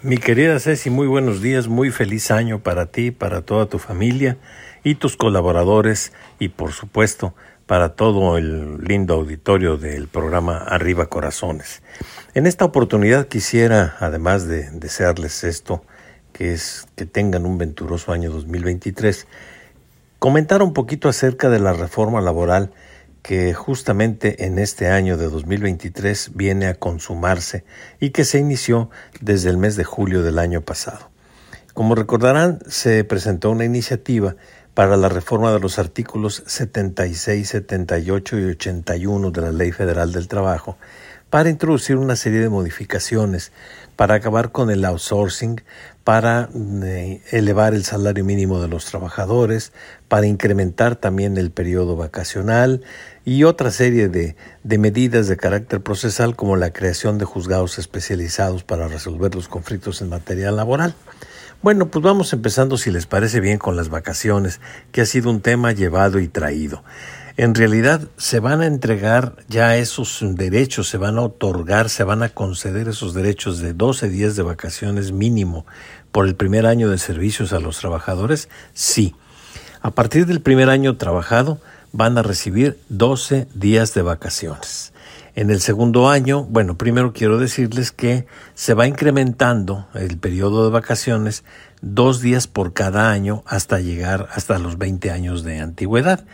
[0.00, 4.36] Mi querida Ceci, muy buenos días, muy feliz año para ti, para toda tu familia
[4.84, 7.34] y tus colaboradores y por supuesto
[7.66, 11.82] para todo el lindo auditorio del programa Arriba Corazones.
[12.34, 15.82] En esta oportunidad quisiera, además de desearles esto,
[16.32, 19.26] que es que tengan un venturoso año 2023,
[20.20, 22.70] comentar un poquito acerca de la reforma laboral
[23.22, 27.64] que justamente en este año de 2023 viene a consumarse
[28.00, 28.90] y que se inició
[29.20, 31.10] desde el mes de julio del año pasado.
[31.74, 34.36] Como recordarán, se presentó una iniciativa
[34.74, 40.28] para la reforma de los artículos 76, 78 y 81 de la Ley Federal del
[40.28, 40.76] Trabajo
[41.30, 43.52] para introducir una serie de modificaciones
[43.96, 45.60] para acabar con el outsourcing,
[46.08, 49.74] para eh, elevar el salario mínimo de los trabajadores,
[50.08, 52.80] para incrementar también el periodo vacacional
[53.26, 54.34] y otra serie de,
[54.64, 60.00] de medidas de carácter procesal como la creación de juzgados especializados para resolver los conflictos
[60.00, 60.94] en materia laboral.
[61.60, 64.62] Bueno, pues vamos empezando, si les parece bien, con las vacaciones,
[64.92, 66.84] que ha sido un tema llevado y traído
[67.38, 72.24] en realidad se van a entregar ya esos derechos, se van a otorgar, se van
[72.24, 75.64] a conceder esos derechos de 12 días de vacaciones mínimo
[76.10, 78.48] por el primer año de servicios a los trabajadores?
[78.74, 79.14] Sí.
[79.82, 81.60] A partir del primer año trabajado
[81.92, 84.92] van a recibir 12 días de vacaciones.
[85.34, 90.70] En el segundo año, bueno, primero quiero decirles que se va incrementando el periodo de
[90.70, 91.44] vacaciones
[91.80, 96.24] dos días por cada año hasta llegar hasta los 20 años de antigüedad.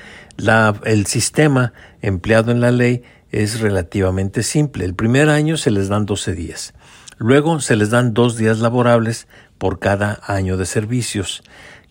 [0.85, 4.85] El sistema empleado en la ley es relativamente simple.
[4.85, 6.73] El primer año se les dan 12 días.
[7.19, 11.43] Luego se les dan dos días laborables por cada año de servicios.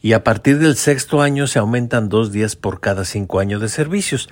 [0.04, 3.70] Y a partir del sexto año se aumentan dos días por cada cinco años de
[3.70, 4.30] servicios.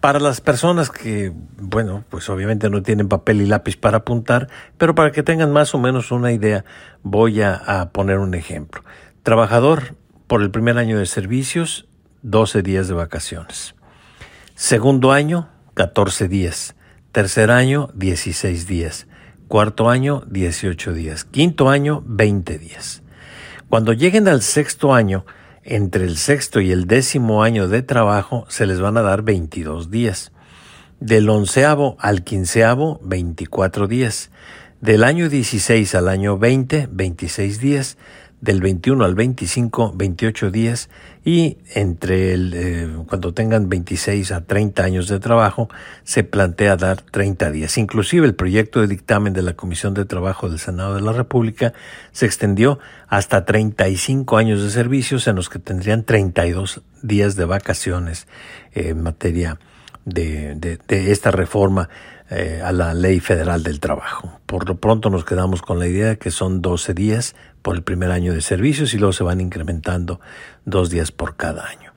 [0.00, 4.96] Para las personas que, bueno, pues obviamente no tienen papel y lápiz para apuntar, pero
[4.96, 6.64] para que tengan más o menos una idea,
[7.04, 8.82] voy a, poner un ejemplo.
[9.22, 9.94] Trabajador
[10.26, 11.86] por el primer año de servicios,
[12.22, 13.76] 12 días de vacaciones.
[14.56, 16.74] Segundo año, 14 días.
[17.12, 19.06] Tercer año, 16 días.
[19.46, 21.24] Cuarto año, 18 días.
[21.24, 23.04] Quinto año, 20 días.
[23.68, 25.26] Cuando lleguen al sexto año,
[25.64, 29.90] entre el sexto y el décimo año de trabajo se les van a dar 22
[29.90, 30.30] días.
[31.00, 34.30] Del onceavo al quinceavo, 24 días.
[34.80, 37.98] Del año 16 al año 20, 26 días
[38.40, 40.90] del 21 al 25, 28 días
[41.24, 45.68] y entre el, eh, cuando tengan 26 a 30 años de trabajo
[46.04, 47.78] se plantea dar 30 días.
[47.78, 51.72] Inclusive el proyecto de dictamen de la Comisión de Trabajo del Senado de la República
[52.12, 58.26] se extendió hasta 35 años de servicios en los que tendrían 32 días de vacaciones
[58.72, 59.58] en materia
[60.06, 61.90] de, de, de esta reforma
[62.30, 64.40] eh, a la Ley Federal del Trabajo.
[64.46, 67.84] Por lo pronto nos quedamos con la idea de que son 12 días por el
[67.84, 70.18] primer año de servicios y luego se van incrementando
[70.64, 71.92] dos días por cada año.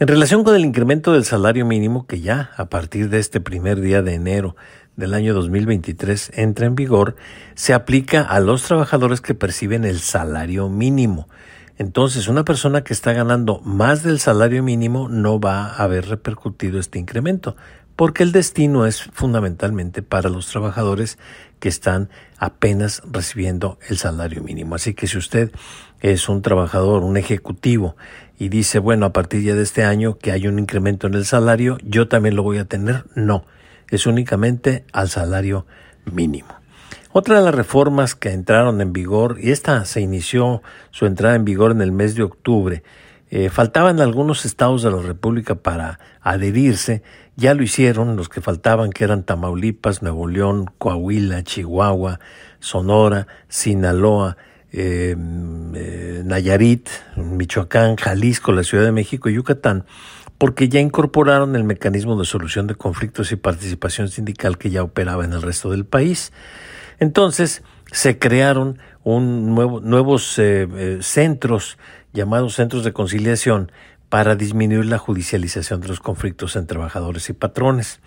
[0.00, 3.80] En relación con el incremento del salario mínimo que ya a partir de este primer
[3.80, 4.54] día de enero
[4.96, 7.16] del año 2023 entra en vigor,
[7.54, 11.28] se aplica a los trabajadores que perciben el salario mínimo.
[11.76, 16.78] Entonces, una persona que está ganando más del salario mínimo no va a haber repercutido
[16.78, 17.56] este incremento
[17.96, 21.18] porque el destino es fundamentalmente para los trabajadores
[21.60, 24.74] que están apenas recibiendo el salario mínimo.
[24.74, 25.52] Así que si usted
[26.00, 27.96] es un trabajador, un ejecutivo,
[28.38, 31.24] y dice, bueno, a partir ya de este año que hay un incremento en el
[31.24, 33.44] salario, yo también lo voy a tener, no,
[33.90, 35.66] es únicamente al salario
[36.04, 36.63] mínimo.
[37.16, 41.44] Otra de las reformas que entraron en vigor, y esta se inició su entrada en
[41.44, 42.82] vigor en el mes de octubre,
[43.30, 47.04] eh, faltaban algunos estados de la República para adherirse,
[47.36, 52.18] ya lo hicieron los que faltaban, que eran Tamaulipas, Nuevo León, Coahuila, Chihuahua,
[52.58, 54.36] Sonora, Sinaloa,
[54.72, 55.14] eh,
[55.76, 59.84] eh, Nayarit, Michoacán, Jalisco, la Ciudad de México y Yucatán,
[60.36, 65.24] porque ya incorporaron el mecanismo de solución de conflictos y participación sindical que ya operaba
[65.24, 66.32] en el resto del país.
[67.04, 70.40] Entonces, se crearon un nuevo, nuevos
[71.00, 71.78] centros
[72.14, 73.70] llamados centros de conciliación
[74.08, 78.00] para disminuir la judicialización de los conflictos entre trabajadores y patrones.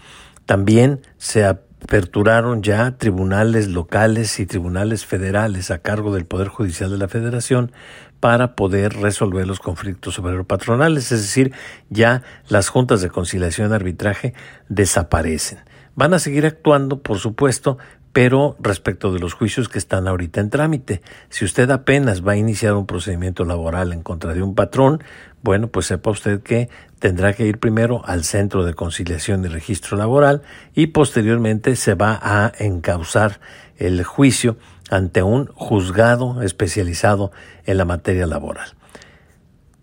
[0.48, 6.98] También se aperturaron ya tribunales locales y tribunales federales a cargo del Poder Judicial de
[6.98, 7.72] la Federación
[8.20, 11.54] para poder resolver los conflictos obrero-patronales, es decir,
[11.92, 14.34] ya las juntas de conciliación y arbitraje
[14.70, 15.60] desaparecen.
[15.96, 17.80] Van a seguir actuando, por supuesto,
[18.18, 22.36] pero respecto de los juicios que están ahorita en trámite, si usted apenas va a
[22.36, 25.04] iniciar un procedimiento laboral en contra de un patrón,
[25.44, 26.68] bueno, pues sepa usted que
[26.98, 30.42] tendrá que ir primero al Centro de Conciliación y Registro Laboral
[30.74, 33.40] y posteriormente se va a encauzar
[33.78, 34.58] el juicio
[34.90, 37.32] ante un juzgado especializado
[37.68, 38.77] en la materia laboral.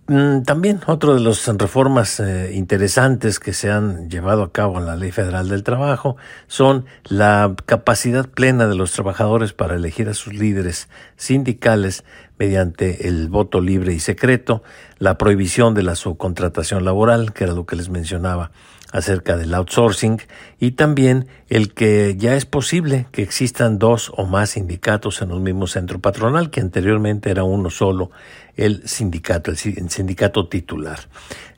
[0.07, 4.85] Mm, también otra de las reformas eh, interesantes que se han llevado a cabo en
[4.85, 10.15] la Ley Federal del Trabajo son la capacidad plena de los trabajadores para elegir a
[10.15, 12.05] sus líderes sindicales
[12.39, 14.63] mediante el voto libre y secreto,
[14.99, 18.51] la prohibición de la subcontratación laboral, que era lo que les mencionaba
[18.95, 20.23] acerca del outsourcing
[20.61, 25.43] y también el que ya es posible que existan dos o más sindicatos en un
[25.43, 28.13] mismo centro patronal, que anteriormente era uno solo,
[28.57, 31.01] el sindicato, el sindicato titular.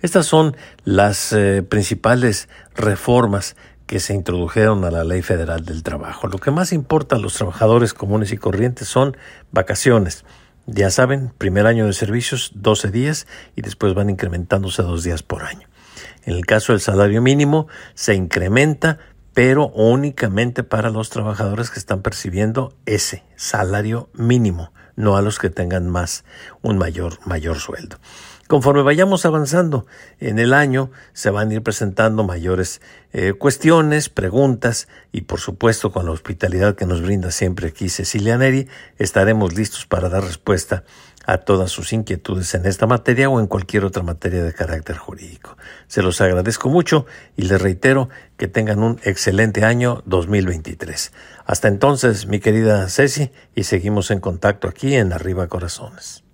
[0.01, 3.55] Estas son las eh, principales reformas
[3.85, 6.29] que se introdujeron a la Ley Federal del Trabajo.
[6.29, 9.15] Lo que más importa a los trabajadores comunes y corrientes son
[9.53, 10.25] vacaciones.
[10.65, 15.43] Ya saben, primer año de servicios, 12 días y después van incrementándose dos días por
[15.43, 15.69] año.
[16.27, 18.99] En el caso del salario mínimo se incrementa,
[19.33, 25.51] pero únicamente para los trabajadores que están percibiendo ese salario mínimo, no a los que
[25.51, 26.25] tengan más
[26.63, 27.99] un mayor mayor sueldo.
[28.49, 29.87] Conforme vayamos avanzando
[30.21, 32.81] en el año, se van a ir presentando mayores
[33.13, 38.39] eh, cuestiones, preguntas y por supuesto con la hospitalidad que nos brinda siempre aquí Cecilia
[38.39, 38.69] Neri,
[38.99, 40.85] estaremos listos para dar respuesta
[41.27, 45.57] a todas sus inquietudes en esta materia o en cualquier otra materia de carácter jurídico.
[45.89, 47.05] Se los agradezco mucho
[47.37, 51.13] y les reitero que tengan un excelente año 2023.
[51.45, 56.26] Hasta entonces, mi querida Ceci, y seguimos en contacto aquí en Arriba Corazones.